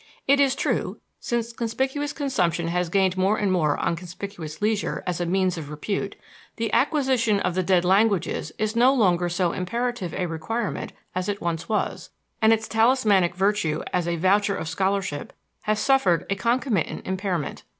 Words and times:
It 0.27 0.39
is 0.39 0.55
true, 0.55 0.97
since 1.19 1.53
conspicuous 1.53 2.11
consumption 2.11 2.69
has 2.69 2.89
gained 2.89 3.17
more 3.19 3.37
and 3.37 3.51
more 3.51 3.77
on 3.77 3.95
conspicuous 3.95 4.59
leisure 4.59 5.03
as 5.05 5.21
a 5.21 5.27
means 5.27 5.59
of 5.59 5.69
repute, 5.69 6.15
the 6.55 6.73
acquisition 6.73 7.39
of 7.41 7.53
the 7.53 7.61
dead 7.61 7.85
languages 7.85 8.51
is 8.57 8.75
no 8.75 8.95
longer 8.95 9.29
so 9.29 9.51
imperative 9.51 10.15
a 10.15 10.25
requirement 10.25 10.91
as 11.13 11.29
it 11.29 11.39
once 11.39 11.69
was, 11.69 12.09
and 12.41 12.51
its 12.51 12.67
talismanic 12.67 13.35
virtue 13.35 13.83
as 13.93 14.07
a 14.07 14.15
voucher 14.15 14.55
of 14.55 14.67
scholarship 14.67 15.33
has 15.65 15.79
suffered 15.79 16.25
a 16.31 16.35
concomitant 16.35 17.05
impairment. 17.05 17.61